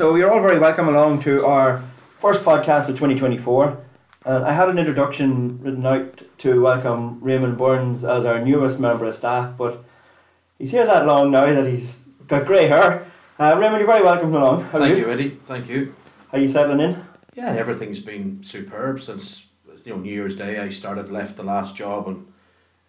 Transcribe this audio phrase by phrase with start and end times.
[0.00, 1.82] so you're all very welcome along to our
[2.20, 3.76] first podcast of 2024.
[4.24, 9.04] And I had an introduction written out to welcome Raymond Burns as our newest member
[9.04, 9.84] of staff, but
[10.58, 13.04] he's here that long now that he's got grey hair.
[13.38, 14.62] Uh, Raymond, you're very welcome along.
[14.70, 15.36] How Thank you, Eddie.
[15.44, 15.94] Thank you.
[16.32, 17.04] How you settling in?
[17.34, 19.48] Yeah, everything's been superb since
[19.84, 20.60] you know New Year's Day.
[20.60, 22.32] I started left the last job on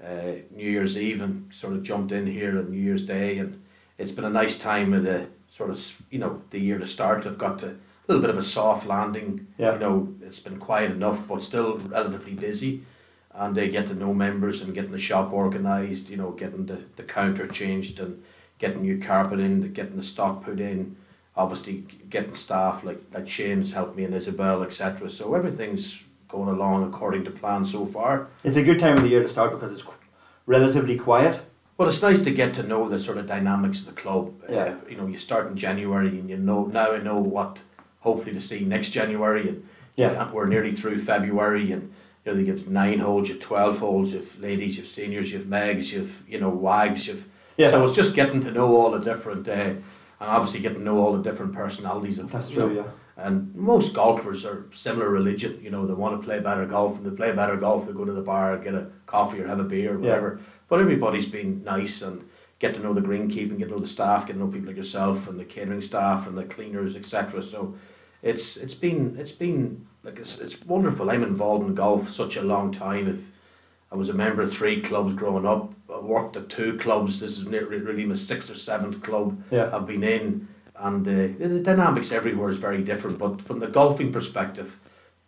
[0.02, 3.62] uh, New Year's Eve and sort of jumped in here on New Year's Day, and
[3.98, 7.28] it's been a nice time of the sort of you know the year to start.
[7.28, 7.76] I've got to, a
[8.08, 9.48] little bit of a soft landing.
[9.58, 9.74] Yeah.
[9.74, 12.84] You know, it's been quiet enough, but still relatively busy.
[13.34, 16.10] And uh, they get to know members and getting the shop organised.
[16.10, 18.24] You know, getting the, the counter changed and
[18.58, 20.98] getting new carpet in, getting the stock put in.
[21.36, 25.10] Obviously, getting staff like like Shane's helped me and Isabel, etc.
[25.10, 28.28] So everything's going along according to plan so far.
[28.44, 29.84] It's a good time of the year to start because it's
[30.46, 31.42] relatively quiet.
[31.82, 34.32] But it's nice to get to know the sort of dynamics of the club.
[34.48, 34.58] Yeah.
[34.66, 37.60] Uh, you know, you start in January and you know now I know what
[38.02, 40.22] hopefully to see next January and Yeah.
[40.26, 41.92] and we're nearly through February and
[42.24, 45.92] you know they give nine holes, you've twelve holes, you've ladies, you've seniors, you've megs,
[45.92, 47.26] you've you know wags, you've
[47.58, 47.72] Yeah.
[47.72, 49.82] so it's just getting to know all the different uh, and
[50.36, 53.26] obviously getting to know all the different personalities of That's you know, true, yeah.
[53.26, 55.60] and most golfers are similar religion.
[55.64, 57.88] You know, they want to play better golf, and they play better golf.
[57.88, 60.38] They go to the bar and get a coffee or have a beer or Yeah.
[60.72, 64.26] But everybody's been nice and get to know the greenkeeping, get to know the staff,
[64.26, 67.44] get to know people like yourself and the catering staff and the cleaners, etc.
[67.44, 67.76] So,
[68.24, 71.12] it's it's been it's been like it's, it's wonderful.
[71.12, 73.10] I'm involved in golf such a long time.
[73.10, 73.20] If
[73.92, 77.20] I was a member of three clubs growing up, I worked at two clubs.
[77.20, 79.76] This is really my sixth or seventh club Yeah.
[79.76, 83.20] I've been in, and uh, the dynamics everywhere is very different.
[83.20, 84.80] But from the golfing perspective,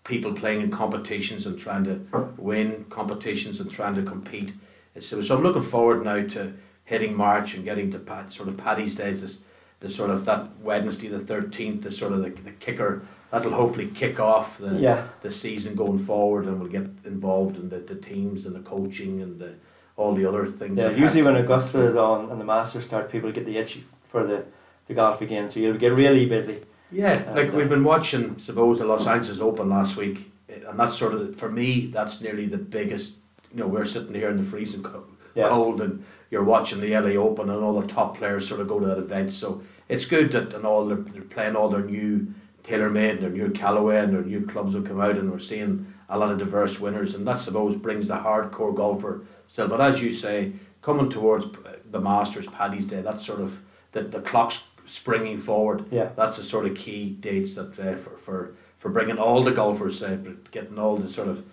[0.06, 2.00] people playing in competitions and trying to
[2.38, 4.54] win competitions and trying to compete.
[4.96, 6.54] It's, so I'm looking forward now to
[6.86, 9.44] hitting March and getting to pat, sort of Paddy's Days, this,
[9.80, 13.02] the sort of that Wednesday the 13th, the sort of the, the kicker.
[13.32, 15.08] That'll hopefully kick off the, Yeah.
[15.22, 19.22] the season going forward and we'll get involved in the, the teams and the coaching
[19.22, 19.54] and the
[19.96, 20.78] all the other things.
[20.80, 24.26] Yeah, usually when Augusta is on and the Masters start, people get the itch for
[24.26, 24.44] the,
[24.88, 26.62] the golf again, so you'll get really busy.
[26.92, 30.80] Yeah, And, like uh, we've been watching, suppose the Los Angeles Open last week, and
[30.80, 31.88] that's sort of for me.
[31.88, 33.18] That's nearly the biggest.
[33.54, 35.06] You know, we're sitting here in the freezing co-
[35.36, 35.50] Yeah.
[35.50, 38.80] cold, and you're watching the LA Open, and all the top players sort of go
[38.80, 39.32] to that event.
[39.32, 42.28] So it's good that and all they're, they're playing all their new
[42.64, 46.18] TaylorMade, their new Callaway, and their new clubs will come out, and we're seeing a
[46.18, 49.68] lot of diverse winners, and that suppose brings the hardcore golfer still.
[49.68, 51.46] But as you say, coming towards
[51.90, 53.60] the Masters, Paddy's Day, that's sort of
[53.92, 56.10] the the clock's springing forward Yeah.
[56.18, 60.04] that's the sort of key dates that uh, for, for for bringing all the golfers,
[60.04, 60.18] uh,
[60.52, 61.44] getting all the sort of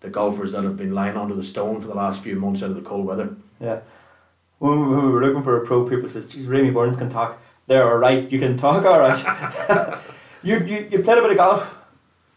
[0.00, 2.70] the golfers that have been lying under the stone for the last few months out
[2.70, 3.36] of the cold weather.
[3.60, 3.80] Yeah.
[4.58, 7.88] When we, were looking for a pro, people says, "Geez, Remy Burns can talk." They're
[7.88, 8.30] all right.
[8.30, 9.98] You can talk all right.
[10.42, 11.76] you, you you played a bit of golf.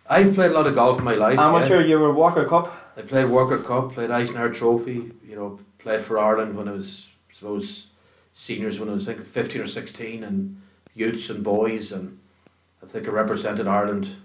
[0.10, 1.40] I've played a lot of golf in my life.
[1.40, 1.82] Amateur.
[1.82, 1.88] yeah.
[1.88, 2.94] You were Walker Cup.
[2.96, 5.12] I played Walker Cup, played Eisenhower Trophy.
[5.28, 7.88] You know, played for Ireland when I was I suppose
[8.32, 10.62] seniors when I was I think fifteen or sixteen, and
[10.94, 12.20] youths and boys, and
[12.82, 14.16] I think I represented Ireland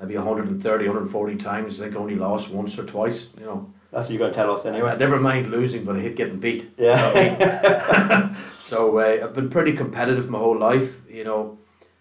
[0.00, 1.80] maybe 130, 140 times.
[1.80, 3.34] I think I only lost once or twice.
[3.38, 4.96] You know, That's what you got to tell us I anyway.
[4.98, 6.70] never mind losing, but I hate getting beat.
[6.78, 8.34] Yeah.
[8.60, 11.08] So uh, I've been pretty competitive my whole life.
[11.08, 11.58] You know,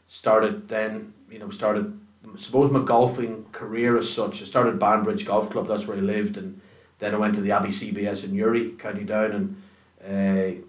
[0.07, 1.13] started then.
[1.29, 1.99] You know, started.
[2.25, 4.41] I suppose my golfing career as such.
[4.41, 5.67] I started Banbridge Golf Club.
[5.67, 6.59] That's where I lived, and
[6.97, 10.61] then I went to the Abbey CBS in Newry, County Down, and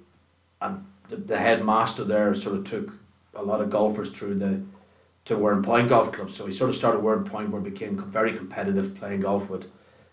[0.60, 2.92] uh, and the, the headmaster there sort of took
[3.34, 4.60] a lot of golfers through the
[5.26, 6.30] to Warrenpoint Golf Club.
[6.30, 9.66] So he sort of started Warrenpoint, where he became very competitive playing golf with,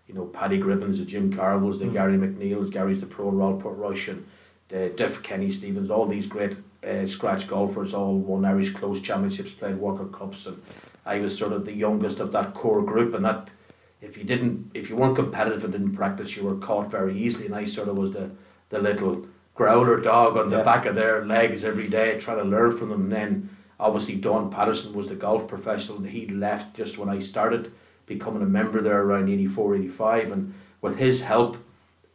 [0.08, 1.94] you know, Paddy Gribbins, the Jim Carville's, the Mm.
[1.94, 4.26] Gary McNeil's, Gary's the pro, Royal Portrush, and
[4.70, 9.52] the Diff Kenny Stevens, all these great uh, scratch golfers, all won Irish close championships,
[9.54, 10.62] played Walker Cups, and
[11.06, 13.52] I was sort of the youngest of that core group, and that
[14.02, 17.46] if you didn't, if you weren't competitive and didn't practice, you were caught very easily,
[17.46, 18.32] and I sort of was the
[18.70, 20.64] the little growler dog on the Yeah.
[20.64, 23.04] back of their legs every day, trying to learn from them.
[23.04, 23.50] And then
[23.80, 27.72] obviously Don Patterson was the golf professional, and he left just when I started
[28.06, 31.58] becoming a member there around 84, 85, and with his help,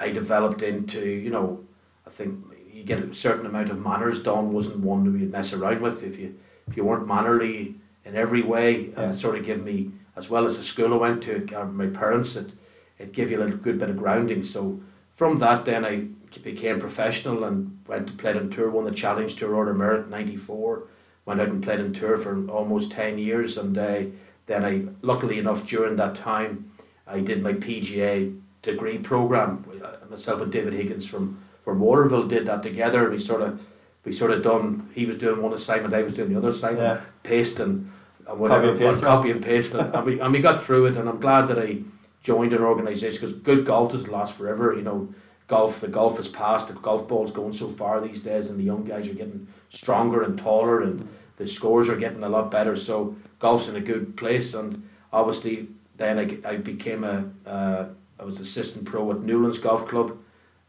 [0.01, 1.65] I developed into you know,
[2.07, 4.23] I think you get a certain amount of manners.
[4.23, 6.03] Don wasn't one to mess around with.
[6.03, 6.35] If you
[6.69, 9.01] if you weren't mannerly in every way, Yeah.
[9.03, 11.87] and it sort of give me as well as the school I went to, my
[11.87, 12.53] parents, it
[12.99, 14.43] it gave you a little good bit of grounding.
[14.43, 14.81] So
[15.15, 16.07] from that, then I
[16.43, 20.83] became professional and went to play on tour, won the Challenge Tour Order Merit '94.
[21.29, 24.01] Went out and played on tour for almost ten years, and uh,
[24.47, 26.71] then I, luckily enough, during that time,
[27.07, 29.63] I did my PGA degree program.
[29.85, 33.61] Uh, Myself and David Higgins from from Waterville did that together, and we sort of
[34.07, 34.89] we sort of done.
[34.95, 37.01] He was doing one assignment, I was doing the other assignment.
[37.01, 37.01] Yeah.
[37.23, 40.41] paste and, and Copy whatever, and paste, copy and paste, and, and, we, and we
[40.41, 40.97] got through it.
[40.97, 41.81] And I'm glad that I
[42.23, 44.75] joined an organisation because good golf doesn't last forever.
[44.75, 45.13] You know,
[45.47, 46.69] golf the golf is past.
[46.69, 50.23] The golf ball's going so far these days, and the young guys are getting stronger
[50.23, 51.07] and taller, and
[51.39, 52.77] the scores are getting a lot better.
[52.77, 57.87] So golf's in a good place, and obviously then I, I became a uh,
[58.21, 60.19] I was assistant pro at Newlands Golf Club,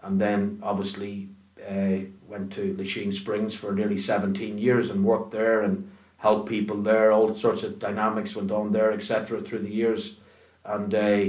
[0.04, 1.30] and then obviously
[1.68, 6.78] uh, went to Lachine Springs for nearly seventeen years and worked there and helped people
[6.82, 7.12] there.
[7.12, 9.42] All sorts of dynamics went on there, etc.
[9.42, 10.18] Through the years,
[10.64, 11.26] and uh,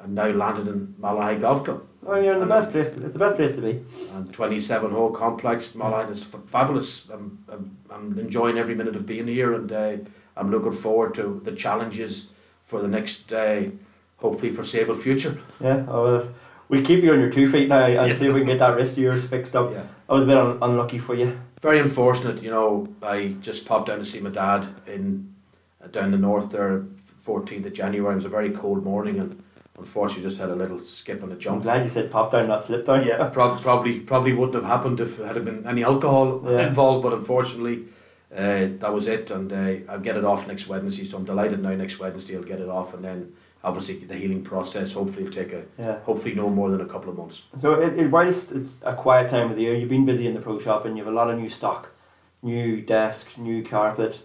[0.00, 1.86] and now landed in Malahide Golf Club.
[2.04, 2.88] Oh, you're in the best place.
[2.88, 3.80] It's the best place to be.
[4.14, 5.72] And 27 hole complex.
[5.72, 7.08] Malahide is f- fabulous.
[7.10, 9.96] I'm, I'm, I'm enjoying every minute of being here and uh,
[10.36, 12.32] I'm looking forward to the challenges
[12.62, 13.62] for the next, uh,
[14.16, 15.38] hopefully, foreseeable future.
[15.60, 15.82] Yeah.
[15.82, 16.28] Well,
[16.68, 18.16] we'll keep you on your two feet now and Yeah.
[18.16, 19.70] see if we can get that wrist of yours fixed up.
[19.72, 19.84] Yeah.
[20.08, 21.38] I was a bit un- unlucky for you.
[21.60, 22.88] Very unfortunate, you know.
[23.00, 25.32] I just popped down to see my dad in
[25.82, 26.84] uh, down the north there,
[27.24, 28.12] 14th of January.
[28.12, 29.40] It was a very cold morning and
[29.78, 31.62] unfortunately just had a little skip and a I'm jump.
[31.62, 33.06] glad you said pop down, not slip down.
[33.06, 36.66] Yeah, prob- probably probably wouldn't have happened if there had been any alcohol Yeah.
[36.68, 37.84] involved, but unfortunately,
[38.36, 39.30] uh, that was it.
[39.30, 41.70] And uh, I'll get it off next Wednesday, so I'm delighted now.
[41.74, 43.32] Next Wednesday, I'll get it off, and then
[43.64, 44.92] obviously the healing process.
[44.92, 45.98] Hopefully, will take a yeah.
[46.00, 47.42] hopefully no more than a couple of months.
[47.58, 50.34] So it, it, whilst it's a quiet time of the year, you've been busy in
[50.34, 51.90] the pro shop and you have a lot of new stock,
[52.42, 54.18] new desks, new carpet,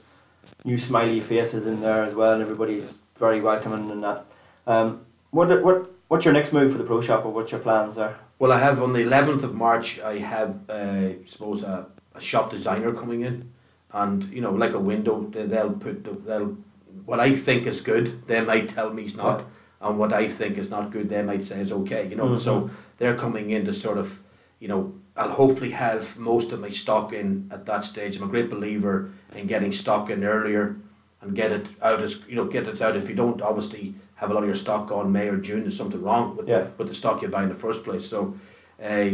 [0.65, 4.25] new smiley faces in there as well, and everybody's very welcoming and that.
[4.65, 5.01] Um,
[5.37, 8.17] what what what's your next move for the pro shop, or what's your plans there?
[8.39, 9.99] Well, I have on the 11th of March.
[9.99, 13.51] I have, uh, suppose, a, a shop designer coming in,
[13.91, 16.57] and you know, like a window, they, they'll put they'll
[17.05, 18.27] what I think is good.
[18.27, 19.45] They might tell me it's not,
[19.81, 22.07] and what I think is not good, they might say is okay.
[22.09, 22.39] You know, Mhm.
[22.39, 24.19] so they're coming in to sort of,
[24.59, 24.81] you know,
[25.15, 28.17] I'll hopefully have most of my stock in at that stage.
[28.17, 30.75] I'm a great believer in getting stock in earlier
[31.21, 32.95] and get it out as you know, get it out.
[32.95, 35.77] If you don't, obviously have a lot of your stock on May or June, there's
[35.77, 36.61] something wrong with Yeah.
[36.63, 38.05] the, with the stock you buy in the first place.
[38.05, 38.35] So,
[38.83, 39.09] uh,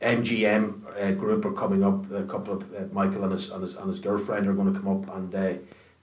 [0.00, 2.10] MGM uh, group are coming up.
[2.12, 4.78] A couple of uh, Michael and his, and his and his girlfriend are going to
[4.78, 5.54] come up and uh,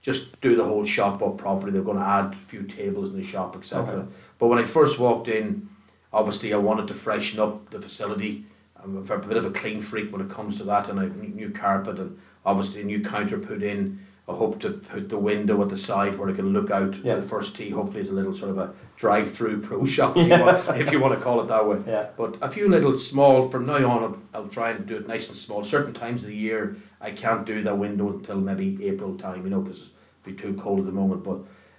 [0.02, 1.72] just do the whole shop up properly.
[1.72, 3.82] They're going to add a few tables in the shop, etc.
[4.00, 4.08] Okay.
[4.38, 5.68] But when I first walked in,
[6.12, 8.44] obviously I wanted to freshen up the facility.
[8.82, 11.06] I'm a a bit of a clean freak when it comes to that, and a
[11.08, 13.98] new carpet and obviously a new counter put in.
[14.28, 17.14] I hope to put the window at the side where I can look out Yeah.
[17.16, 17.70] the first tee.
[17.70, 20.98] Hopefully, it's a little sort of a drive-through pro shop, if, you want, if you
[20.98, 21.78] want to call it that way.
[21.86, 22.08] Yeah.
[22.16, 25.28] But a few little small, from now on, I'll, I'll try and do it nice
[25.28, 25.62] and small.
[25.62, 29.50] Certain times of the year, I can't do that window until maybe April time, you
[29.50, 29.90] know, because it's
[30.24, 31.22] be too cold at the moment.
[31.22, 31.38] But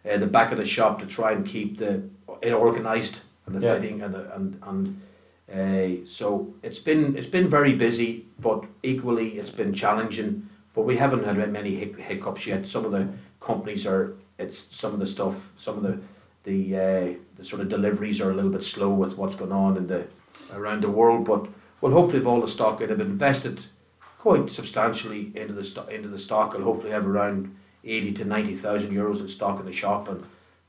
[0.09, 2.01] uh, the back of the shop to try and keep the
[2.41, 3.73] it organised and the Yeah.
[3.73, 5.01] fitting and the and and
[5.53, 10.47] uh, so it's been it's been very busy, but equally it's been challenging.
[10.77, 12.67] But we haven't had many hiccups yet.
[12.67, 13.07] Some of the
[13.39, 15.97] companies are it's some of the stuff, some of the
[16.43, 19.75] the uh, the sort of deliveries are a little bit slow with what's going on
[19.75, 20.05] in the
[20.53, 21.25] around the world.
[21.25, 21.47] But
[21.81, 23.65] well, hopefully, with all the stock I'd have invested
[24.19, 28.53] quite substantially into the stock into the stock, I'll hopefully have around eighty to ninety
[28.53, 30.23] thousand euros in stock in the shop, and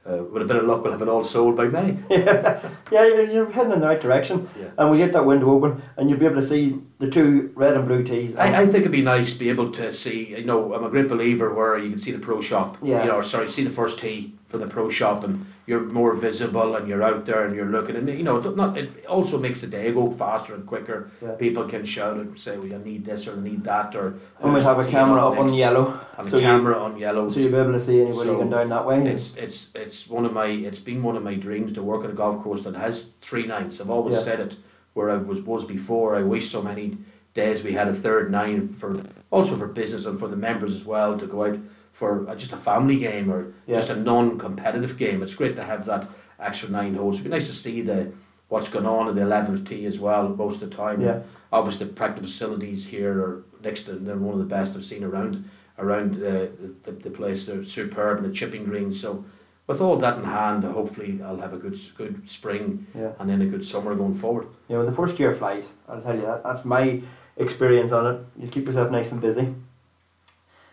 [0.09, 1.97] uh, with a bit of luck, we'll have it all sold by May.
[2.11, 2.61] yeah,
[2.91, 4.67] you're, you're heading in the right direction, Yeah.
[4.79, 7.75] and we get that window open, and you'll be able to see the two red
[7.77, 8.35] and blue tees.
[8.37, 10.29] and- I, I think it'd be nice to be able to see.
[10.37, 12.79] You know, I'm a great believer where you can see the pro shop.
[12.83, 13.03] Yeah.
[13.03, 16.15] You know, or sorry, see the first tee for the pro shop, and you're more
[16.15, 19.61] visible, and you're out there, and you're looking, and you know, not it also makes
[19.61, 21.11] the day go faster and quicker.
[21.23, 21.33] Yeah.
[21.33, 24.53] People can shout and say, "Well, I need this or I need that," or and
[24.55, 27.29] we'll have a camera up on yellow, and so a you- camera on yellow.
[27.29, 29.07] so you'll be able to see anybody So going down that way.
[29.07, 32.11] It's it's it's one of my it's been one of my dreams to work at
[32.11, 33.79] a golf course that has three nights.
[33.81, 34.23] I've always Yeah.
[34.23, 34.57] said it
[34.95, 36.17] where I was was before.
[36.17, 36.97] I wish so many
[37.35, 38.97] days we had a third nine for
[39.31, 41.59] also for business and for the members as well to go out
[41.99, 43.77] for just a family game or Yeah.
[43.77, 45.21] just a non-competitive game.
[45.23, 47.17] It's great to have that extra nine holes.
[47.17, 48.13] It'd be nice to see the
[48.49, 51.01] what's going on in the eleventh tee as well most of the time.
[51.03, 51.19] Yeah.
[51.53, 55.03] Obviously, the practice facilities here are next to they're one of the best I've seen
[55.05, 55.45] around
[55.79, 56.51] around the,
[56.85, 57.47] the, the place.
[57.47, 59.01] They're superb and the chipping greens.
[59.01, 59.25] So
[59.67, 63.11] with all that in hand, hopefully I'll have a good good spring Yeah.
[63.19, 64.47] and then a good summer going forward.
[64.69, 66.43] Yeah, when the first year flies, I'll tell you that.
[66.45, 67.03] That's my
[67.37, 68.19] experience on it.
[68.41, 69.47] You keep yourself nice and busy.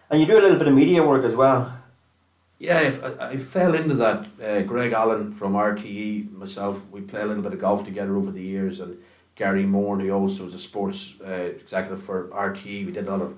[0.10, 1.76] And you do a little bit of media work as well.
[2.60, 4.28] Yeah, I, I fell into that.
[4.42, 8.32] Uh, Greg Allen from RTE, myself, we play a little bit of golf together over
[8.32, 8.98] the years, and
[9.36, 12.86] Gary Moore, who also was a sports uh, executive for RTE.
[12.86, 13.38] We did a lot of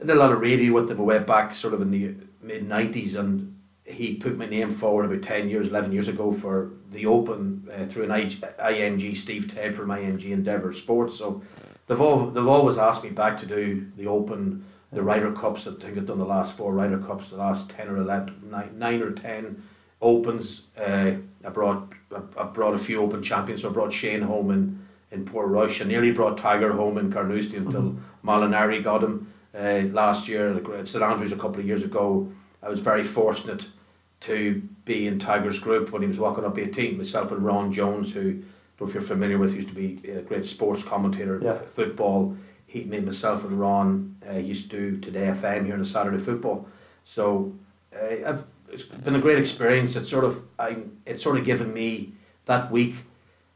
[0.00, 2.68] I did a lot of radio with them way back, sort of in the mid
[2.68, 7.06] nineties, and he put my name forward about ten years, eleven years ago for the
[7.06, 11.16] Open uh, through an I, IMG Steve Ted from IMG Endeavour Sports.
[11.16, 11.42] So
[11.86, 15.66] they've all they've always asked me back to do the Open the Ryder Cups.
[15.66, 18.78] I think I've done the last four Ryder Cups, the last ten or 11, nine,
[18.78, 19.62] nine or ten
[20.00, 20.62] Opens.
[20.78, 21.12] Uh,
[21.44, 23.62] I brought I, I brought a few Open champions.
[23.62, 25.80] So I brought Shane home in in Portrush.
[25.80, 28.28] I nearly brought Tiger home in Carnoustie until mm-hmm.
[28.28, 32.30] Molinari got him uh, last year at St Andrews a couple of years ago.
[32.62, 33.66] I was very fortunate
[34.20, 36.96] to be in Tiger's group when he was walking up 18.
[36.96, 38.42] Myself and Ron Jones, who, I don't
[38.80, 41.58] know if you're familiar with, used to be a great sports commentator, yeah.
[41.58, 42.36] football.
[42.74, 46.18] He, me, myself and Ron uh, used to do Today FM here on a Saturday
[46.18, 46.66] football.
[47.04, 47.54] So
[47.94, 48.38] uh,
[48.68, 49.94] it's been a great experience.
[49.94, 52.14] It's sort of I, it's sort of given me
[52.46, 52.96] that week.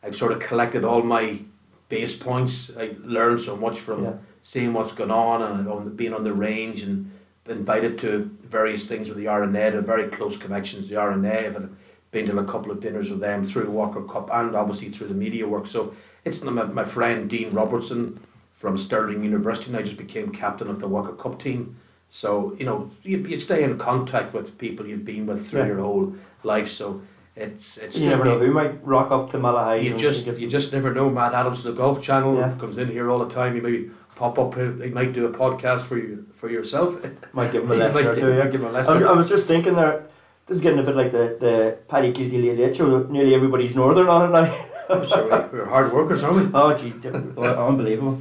[0.04, 1.40] I've sort of collected all my
[1.88, 2.70] base points.
[2.78, 4.12] I learned so much from yeah.
[4.40, 7.10] seeing what's going on and on being on the range and
[7.48, 11.46] invited to various things with the R&A, very close connections to the R&A.
[11.46, 11.70] I've
[12.12, 15.14] been to a couple of dinners with them through Walker Cup and obviously through the
[15.14, 15.66] media work.
[15.66, 15.94] So
[16.24, 18.20] it's my, my friend Dean Robertson
[18.58, 21.76] from Stirling University and I just became captain of the Walker Cup team.
[22.10, 25.66] So, you know, you, you stay in contact with people you've been with through yeah.
[25.68, 26.68] your whole life.
[26.68, 27.00] So
[27.36, 29.84] it's it's you never know who might rock up to Malahide.
[29.84, 31.08] You just you just never know.
[31.08, 32.56] Matt Adams, the Golf Channel, yeah.
[32.58, 33.54] comes in here all the time.
[33.54, 34.56] He maybe pop up.
[34.56, 36.96] He might do a podcast for you for yourself.
[37.32, 38.34] Might give him a lesson or two.
[38.34, 39.04] Yeah, give him a lesson.
[39.04, 40.08] I, I was just thinking there.
[40.46, 43.04] This is getting a bit like the the Paddy Late Show.
[43.04, 44.64] Nearly everybody's northern on it now.
[44.88, 46.50] Sure we, we're hard workers, aren't we?
[46.54, 46.94] Oh, gee,
[47.36, 48.20] unbelievable.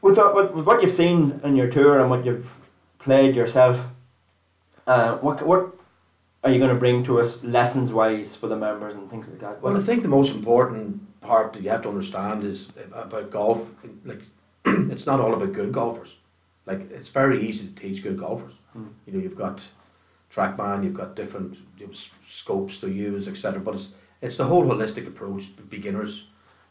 [0.00, 2.52] With, with, with what you've seen in your tour and what you've
[3.00, 3.84] played yourself,
[4.86, 5.74] uh, what what
[6.44, 9.40] are you going to bring to us lessons wise for the members and things like
[9.40, 9.60] that?
[9.60, 13.68] Well, I think the most important part that you have to understand is about golf.
[14.04, 14.22] Like,
[14.64, 16.16] it's not all about good golfers.
[16.64, 18.54] Like, it's very easy to teach good golfers.
[18.76, 18.92] Mm.
[19.06, 19.66] You know, you've got
[20.32, 23.60] TrackMan, you've got different you know, scopes to use, etc.
[23.60, 25.44] But it's it's the whole holistic approach.
[25.68, 26.26] Beginners,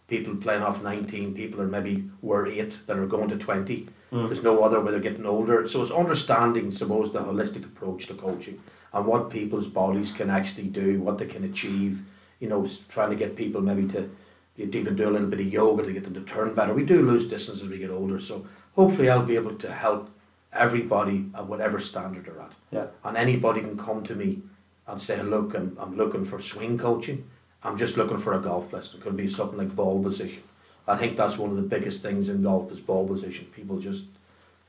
[0.07, 3.87] people playing off nineteen, people are maybe were eight that are going to twenty.
[4.11, 4.27] Mm.
[4.27, 5.67] There's no other where they're getting older.
[5.67, 8.61] So it's understanding, suppose, the holistic approach to coaching
[8.93, 12.01] and what people's bodies can actually do, what they can achieve.
[12.39, 14.09] You know, trying to get people maybe to
[14.57, 16.73] even do a little bit of yoga to get them to turn better.
[16.73, 20.09] We do lose distance as we get older, so hopefully I'll be able to help
[20.53, 22.51] everybody at whatever standard they're at.
[22.71, 22.85] Yeah.
[23.03, 24.41] And anybody can come to me
[24.87, 27.29] and say, look, I'm, I'm looking for swing coaching.
[27.67, 28.99] I'm just looking for a golf lesson.
[28.99, 30.43] It could be something like ball position.
[30.87, 33.45] I think that's one of the biggest things in golf is ball position.
[33.53, 34.05] People just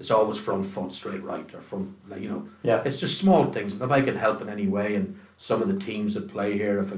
[0.01, 3.47] it's always front foot straight right or from like you know yeah it's just small
[3.53, 6.29] things and if I can help in any way and some of the teams that
[6.31, 6.97] play here if I,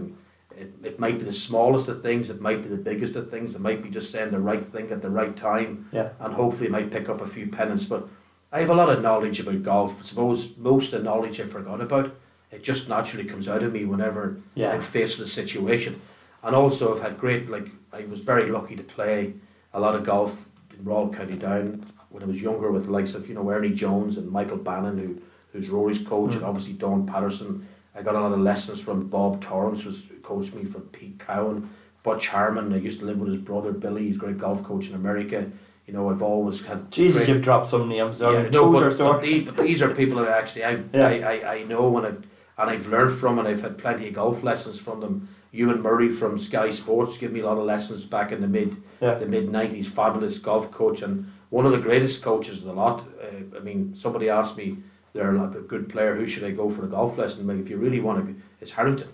[0.54, 3.54] it, it might be the smallest of things it might be the biggest of things
[3.54, 6.66] it might be just saying the right thing at the right time yeah and hopefully
[6.66, 8.06] it might pick up a few pennants but
[8.52, 11.44] I have a lot of knowledge about golf I suppose most of the knowledge I
[11.44, 12.14] forgot about
[12.50, 14.72] it just naturally comes out of me whenever yeah.
[14.72, 16.00] I'm faced with a situation
[16.42, 19.34] and also I've had great like I was very lucky to play
[19.72, 23.14] a lot of golf in Royal County Down when I was younger with the likes
[23.14, 25.20] of you know Ernie Jones and Michael Bannon who
[25.52, 26.36] who's Rory's coach mm.
[26.36, 27.66] and obviously Don Patterson.
[27.94, 31.68] I got a lot of lessons from Bob Torrance who's coached me from Pete Cowan,
[32.04, 32.72] Butch Harmon.
[32.72, 34.06] I used to live with his brother Billy.
[34.06, 35.50] He's a great golf coach in America.
[35.86, 36.88] You know, I've always had.
[36.92, 38.20] Jesus, great, you've dropped some names.
[38.20, 41.08] Yeah, no, but, but, these, but, these, are people that actually i yeah.
[41.08, 42.26] I, I, I know and I've
[42.60, 45.28] and I've learned from and I've had plenty of golf lessons from them.
[45.52, 48.76] Ewen Murray from Sky Sports gave me a lot of lessons back in the mid
[49.00, 49.14] yeah.
[49.14, 49.88] the mid nineties.
[49.90, 53.04] Fabulous golf coach and one of the greatest coaches of the lot.
[53.20, 54.78] Uh, I mean, somebody asked me,
[55.12, 57.46] they're like a good player, who should I go for a golf lesson?
[57.46, 59.08] Like, if you really want to, it's Harrington.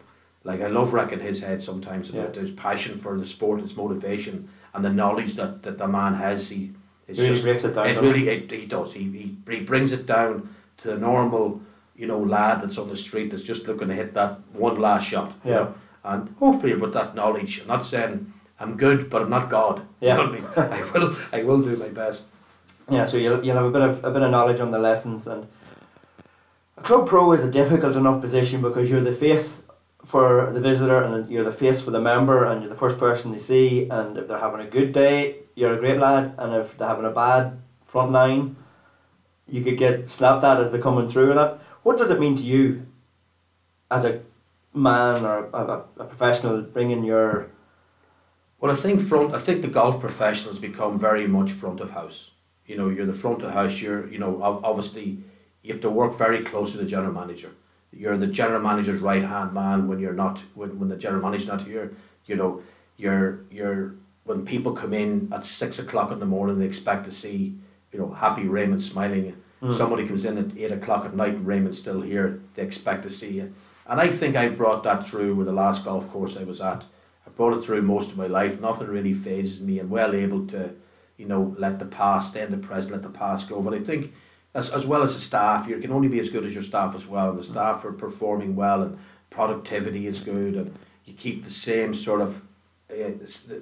[0.44, 2.42] Like, I love wrecking his head sometimes about yeah.
[2.42, 6.50] his passion for the sport, his motivation, and the knowledge that, that the man has.
[6.50, 6.72] He
[7.08, 7.88] it's really just, breaks it down.
[7.88, 8.92] It really, it, he does.
[8.92, 11.62] He, he, he brings it down to the normal,
[11.96, 15.06] you know, lad that's on the street that's just looking to hit that one last
[15.06, 15.32] shot.
[15.44, 15.50] Yeah.
[15.50, 15.74] You know?
[16.04, 19.82] And hopefully, with that knowledge, I'm not saying I'm good, but I'm not God.
[20.00, 20.16] Yeah.
[20.16, 20.44] You know I, mean?
[20.56, 22.28] I will I will do my best.
[22.88, 25.26] Yeah, so you'll, you'll have a bit of a bit of knowledge on the lessons
[25.26, 25.48] and
[26.76, 29.62] a club pro is a difficult enough position because you're the face
[30.04, 33.32] for the visitor and you're the face for the member and you're the first person
[33.32, 36.78] they see and if they're having a good day you're a great lad and if
[36.78, 38.54] they're having a bad front line
[39.48, 41.58] you could get slapped at as they're coming through that.
[41.86, 42.84] What does it mean to you
[43.92, 44.20] as a
[44.74, 47.46] man or a, a professional bringing your
[48.58, 49.32] well, I think front.
[49.32, 52.32] I think the golf professionals become very much front of house.
[52.66, 53.80] You know, you're the front of house.
[53.80, 55.18] You're, you know, obviously,
[55.62, 57.52] you have to work very close to the general manager.
[57.92, 61.46] You're the general manager's right hand man when you're not when, when the general manager's
[61.46, 61.94] not here.
[62.26, 62.62] You know,
[62.96, 67.12] you're you're when people come in at six o'clock in the morning, they expect to
[67.12, 67.54] see
[67.92, 69.36] you know happy Raymond smiling.
[69.62, 69.74] Mm.
[69.74, 72.40] Somebody comes in at eight o'clock at night Raymond's still here.
[72.54, 73.54] They expect to see you,
[73.86, 76.84] and I think I've brought that through with the last golf course I was at
[77.26, 78.60] I brought it through most of my life.
[78.60, 79.78] Nothing really phases me.
[79.78, 80.70] I'm well able to,
[81.16, 83.60] you know, let the past stay in the present, let the past go.
[83.60, 84.12] But I think
[84.54, 85.68] as, as well as the staff.
[85.68, 87.30] You can only be as good as your staff as well.
[87.30, 88.98] And the staff are performing well, and
[89.30, 92.42] productivity is good, and you keep the same sort of
[92.90, 92.94] uh,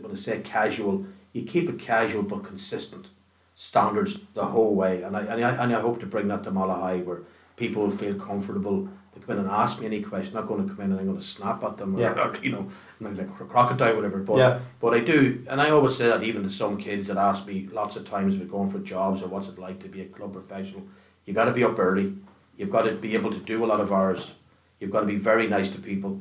[0.00, 3.08] when I say casual, you keep it casual but consistent
[3.54, 5.02] standards the whole way.
[5.02, 7.20] And I and I, and I hope to bring that to Malahide where
[7.56, 10.36] people feel comfortable to come in and ask me any question.
[10.36, 12.12] I'm not going to come in and I'm going to snap at them or, Yeah.
[12.20, 12.68] or you know
[13.00, 14.18] like a crocodile whatever.
[14.18, 14.58] But Yeah.
[14.80, 17.68] but I do, and I always say that even to some kids that ask me
[17.72, 20.32] lots of times about going for jobs or what's it like to be a club
[20.32, 20.82] professional.
[21.26, 22.14] You got to be up early.
[22.56, 24.32] You've got to be able to do a lot of hours.
[24.78, 26.20] You've got to be very nice to people,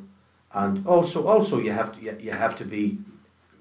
[0.54, 3.00] and also also you have to you have to be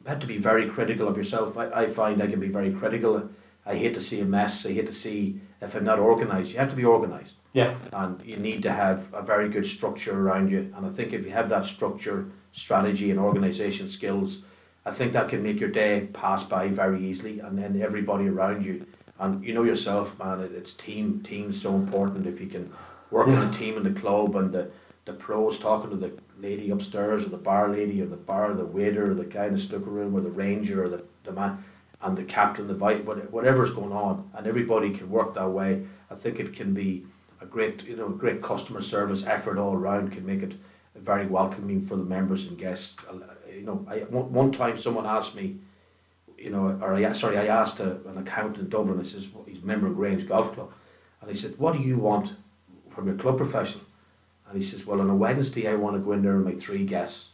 [0.07, 1.57] have to be very critical of yourself.
[1.57, 3.29] I, I find I can be very critical.
[3.65, 4.67] I hate to see a mess.
[4.67, 6.53] I hate to see if I'm not organised.
[6.53, 7.75] You have to be organised Yeah.
[7.93, 10.73] and you need to have a very good structure around you.
[10.77, 14.45] And I think if you have that structure, strategy, and organisation skills,
[14.85, 17.39] I think that can make your day pass by very easily.
[17.39, 18.85] And then everybody around you,
[19.21, 21.21] and you know yourself, man, it's team.
[21.23, 22.27] Team's so important.
[22.27, 22.73] If you can
[23.13, 24.71] work in a team in the club and the
[25.05, 28.65] the pros talking to the lady upstairs or the bar lady or the bar the
[28.65, 31.63] waiter or the guy in the snooker room or the ranger or the, the man
[32.03, 36.15] and the captain the vice whatever's going on and everybody can work that way I
[36.15, 37.07] think it can be
[37.41, 40.55] a great you know great customer service effort all around can make it
[40.95, 42.97] very welcoming for the members and guests.
[43.09, 43.15] Uh,
[43.51, 45.57] you know I one, time someone asked me
[46.37, 49.45] you know or I sorry I asked a, an accountant in Dublin I says well,
[49.47, 50.73] he's a member of Grange Golf Club
[51.21, 52.33] and he said what do you want
[52.91, 53.85] from your club professional
[54.49, 56.61] and he says well on a Wednesday I want to go in there with my
[56.61, 57.31] three guests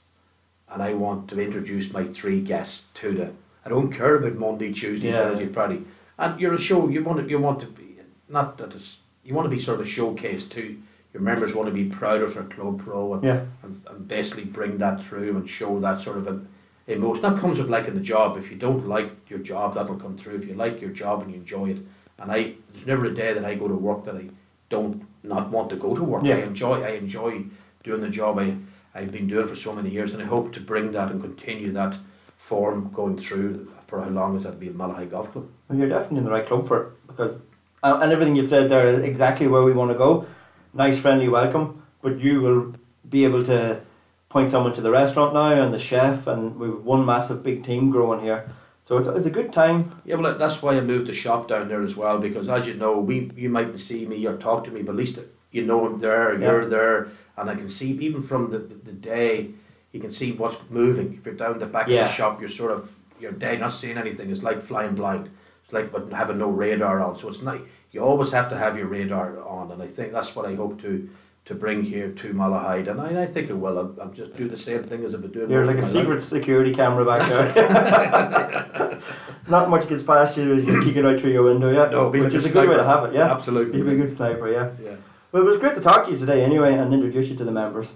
[0.70, 3.32] and I want to introduce my three guests to the
[3.68, 5.18] I don't care about Monday, Tuesday, Yeah.
[5.28, 5.82] Thursday, Friday.
[6.18, 6.88] And you're a show.
[6.88, 7.98] You want to, you want to be
[8.30, 10.78] not that it's you want to be sort of a showcase too.
[11.12, 13.40] Your members want to be proud of their club pro and, Yeah.
[13.62, 16.48] and, and basically bring that through and show that sort of an
[16.86, 17.22] emotion.
[17.22, 18.38] That comes with liking the job.
[18.38, 20.36] If you don't like your job, that'll come through.
[20.36, 21.78] If you like your job and you enjoy it,
[22.18, 24.30] and I there's never a day that I go to work that I
[24.70, 26.24] don't not want to go to work.
[26.24, 26.36] Yeah.
[26.36, 27.44] I enjoy I enjoy
[27.84, 28.56] doing the job I
[28.94, 31.70] I've been doing for so many years, and I hope to bring that and continue
[31.72, 31.98] that
[32.38, 35.46] form going through for how long as that be at Malahide Golf Club.
[35.68, 37.40] Well, you're definitely in the right club for it because,
[37.82, 40.26] uh, and everything you've said there is exactly where we want to go.
[40.72, 42.74] Nice, friendly welcome, but you will
[43.08, 43.80] be able to
[44.28, 47.90] point someone to the restaurant now and the chef, and we've one massive big team
[47.90, 48.48] growing here.
[48.84, 50.00] So it's, it's a good time.
[50.04, 52.74] Yeah, well, that's why I moved the shop down there as well because, as you
[52.74, 55.18] know, we you might not see me or talk to me, but at least
[55.50, 56.46] you know I'm there, Yeah.
[56.46, 59.50] you're there, and I can see even from the, the, the day
[59.92, 61.14] you can see what's moving.
[61.14, 62.02] If you're down the back Yeah.
[62.02, 64.30] of the shop, you're sort of you're dead, not seeing anything.
[64.30, 65.28] It's like flying blind.
[65.62, 67.16] It's like but having no radar on.
[67.16, 67.58] So it's not.
[67.90, 70.80] You always have to have your radar on, and I think that's what I hope
[70.82, 71.08] to
[71.46, 73.78] to bring here to Malahide, and I, I think it will.
[73.78, 75.50] I'll, I'll just do the same thing as I've been doing.
[75.50, 75.92] You're like a my life.
[75.92, 79.00] secret security camera back there.
[79.48, 81.88] Not much gets past you as you're peeking out through your window, yeah.
[81.90, 83.32] No, be which like is a good way to have it, yeah.
[83.32, 83.80] Absolutely.
[83.82, 84.70] Be a good sniper, yeah.
[84.82, 84.96] Yeah.
[85.32, 87.52] Well, it was great to talk to you today anyway and introduce you to the
[87.52, 87.90] members.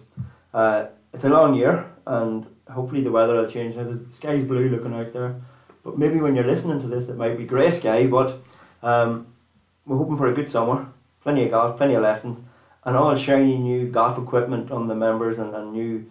[0.55, 3.77] Uh, it's a long year and hopefully the weather will change.
[3.77, 5.35] Now, the sky's blue looking out there,
[5.85, 8.07] but maybe when you're listening to this, it might be grey sky.
[8.07, 8.39] But
[8.83, 9.27] um,
[9.87, 10.87] we're hoping for a good summer,
[11.23, 12.41] plenty of golf, plenty of lessons,
[12.85, 16.11] and all shiny new golf equipment on the members and, and new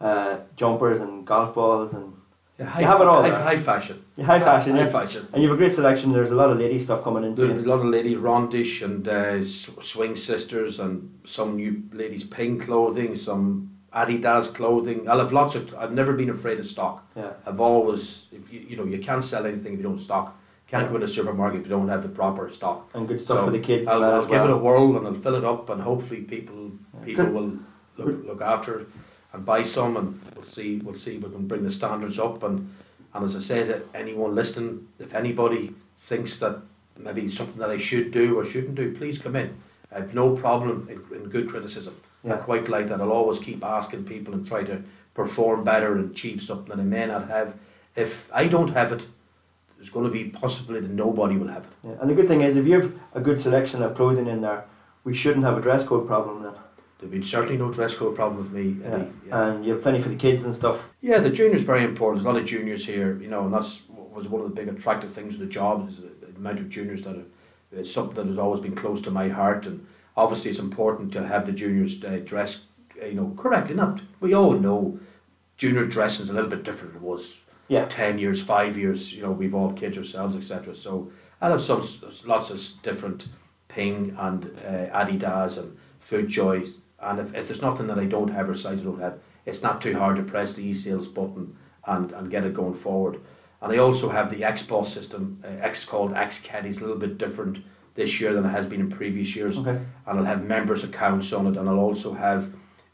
[0.00, 2.12] uh, jumpers and golf balls and
[2.58, 3.40] Yeah, high, You have it all high, there.
[3.42, 4.04] high fashion.
[4.16, 4.72] yeah, high fashion.
[4.76, 4.88] High yeah.
[4.90, 5.26] fashion.
[5.32, 6.12] And you have a great selection.
[6.12, 9.08] There's a lot of lady stuff coming into There's a lot of ladies Röhnisch and
[9.08, 15.08] uh, Swing Sisters and some new ladies pink clothing, some Adidas clothing.
[15.08, 15.74] I'll have lots of.
[15.74, 17.06] I've never been afraid of stock.
[17.16, 20.38] Yeah, I've always, if you, you know, you can't sell anything if you don't stock.
[20.68, 22.88] Can't go in a supermarket if you don't have the proper stock.
[22.94, 23.86] and good stuff So for the kids.
[23.88, 26.72] I'll, I'll give it a whirl and I'll fill it up and hopefully people
[27.04, 27.34] people Good.
[27.34, 27.58] will
[27.98, 28.86] look, look after it
[29.34, 32.42] and buy some and we'll see we'll see if we can bring the standards up
[32.42, 32.74] and
[33.12, 36.62] and as I say to anyone listening, if anybody thinks that
[36.96, 39.54] maybe something that I should do or shouldn't do, please come in.
[39.94, 41.94] I have no problem in, in good criticism.
[42.24, 42.36] I Yeah.
[42.36, 43.00] quite like that.
[43.00, 44.82] I'll always keep asking people and try to
[45.14, 47.54] perform better and achieve something that I may not have.
[47.96, 49.06] If I don't have it,
[49.76, 51.70] there's going to be possibility that nobody will have it.
[51.84, 51.94] Yeah.
[52.00, 54.64] And the good thing is, if you have a good selection of clothing in there,
[55.04, 56.52] we shouldn't have a dress code problem then.
[56.98, 59.04] There'll be certainly no dress code problem with me, Yeah.
[59.26, 59.46] Yeah.
[59.48, 60.88] And you have plenty for the kids and stuff.
[61.00, 62.22] Yeah, the juniors very important.
[62.22, 63.82] There's a lot of juniors here, you know, and that's
[64.14, 66.68] was one of the big attractive things of the job is the the amount of
[66.68, 67.24] juniors that are.
[67.72, 71.26] It's something that has always been close to my heart, and obviously it's important to
[71.26, 72.66] have the juniors uh, dress,
[73.02, 73.74] uh, you know, correctly.
[73.74, 74.98] Not we all know,
[75.56, 77.86] junior dressing is a little bit different than it was Yeah.
[77.86, 79.12] ten years, five years.
[79.14, 80.74] You know, we've all kids ourselves, etc.
[80.74, 81.82] So I have some
[82.26, 83.26] lots of different
[83.68, 88.48] Ping and uh, Adidas and FootJoy, and if, if there's nothing that I don't have
[88.50, 92.12] or size I don't have, it's not too hard to press the e-sales button and,
[92.12, 93.20] and get it going forward.
[93.62, 96.98] And I also have the X-Boss system, uh, X called X Caddy, is a little
[96.98, 97.58] bit different
[97.94, 99.78] this year than it has been in previous years, Okay.
[100.06, 102.50] and I'll have members' accounts on it, and I'll also have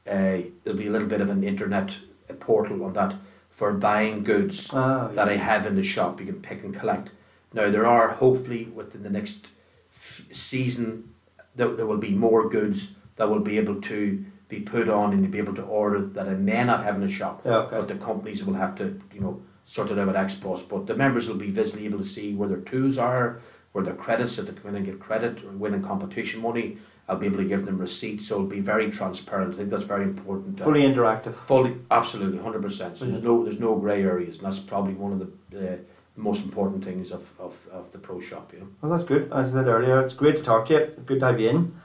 [0.06, 1.94] a there'll be a little bit of an internet
[2.40, 3.14] portal on that
[3.50, 5.28] for buying goods Ah, that.
[5.28, 6.20] I have in the shop.
[6.20, 7.10] You can pick and collect.
[7.52, 9.48] Now there are hopefully within the next
[9.90, 11.12] f- season
[11.56, 15.22] there, there will be more goods that will be able to be put on and
[15.22, 17.42] you'll be able to order that I may not have in the shop.
[17.44, 17.76] Yeah, okay.
[17.78, 20.66] But the companies will have to, you know, sort it out at Expos.
[20.68, 23.40] But the members will be visibly able to see where their tools are,
[23.72, 26.78] where their credits, that they come in and get credit or winning competition money.
[27.08, 29.54] I'll be able to give them receipts, so it'll be very transparent.
[29.54, 30.60] I think that's very important.
[30.60, 31.34] uh, Fully interactive.
[31.34, 32.98] Fully, absolutely, hundred percent.
[32.98, 35.76] So there's no there's no grey areas, and that's probably one of the uh,
[36.16, 38.52] most important things of, of, of the pro shop.
[38.52, 38.68] You know.
[38.82, 39.32] Well, that's good.
[39.32, 41.02] As I said earlier, it's great to talk to you.
[41.06, 41.80] Good to have you in.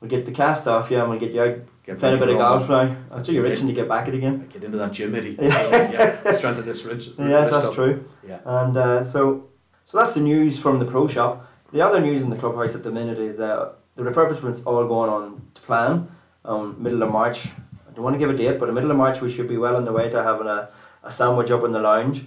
[0.00, 2.28] We'll get the cast off you and we'll get you out Get playing a bit
[2.28, 2.96] of golf now.
[3.10, 4.48] I'd say you're itching to get back it again.
[4.52, 5.36] Get into that gym, Eddie.
[5.40, 7.08] yeah, strengthen this ridge.
[7.18, 7.74] Yeah, that's up.
[7.74, 8.08] true.
[8.26, 8.38] Yeah.
[8.44, 9.48] And uh, so,
[9.92, 11.46] so that's the news from the pro shop.
[11.70, 15.10] The other news in the clubhouse at the minute is that the refurbishment's all going
[15.10, 16.10] on to plan.
[16.46, 17.48] Um, middle of March.
[17.48, 19.50] I don't want to give a date, but in the middle of March we should
[19.50, 20.70] be well on the way to having a,
[21.02, 22.24] a sandwich up in the lounge.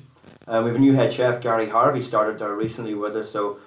[0.47, 3.31] Um, we have a new head chef, Gary Harvey, started there recently with us.
[3.31, 3.57] So,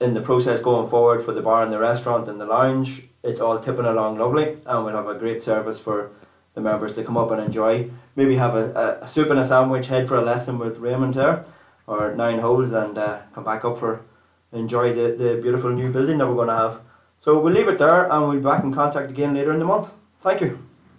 [0.00, 3.40] in the process going forward for the bar and the restaurant and the lounge, it's
[3.40, 6.12] all tipping along lovely, and we'll have a great service for
[6.54, 7.90] the members to come up and enjoy.
[8.14, 11.14] Maybe have a, a, a soup and a sandwich, head for a lesson with Raymond
[11.14, 11.44] there,
[11.88, 14.04] or nine holes, and uh, come back up for
[14.52, 16.80] enjoy the, the beautiful new building that we're going to have.
[17.18, 19.64] So we'll leave it there, and we'll be back in contact again later in the
[19.64, 19.90] month.
[20.22, 20.67] Thank you.